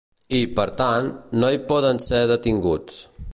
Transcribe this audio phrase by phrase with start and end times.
[0.35, 1.09] I, per tant,
[1.43, 2.99] no hi poden ser detinguts.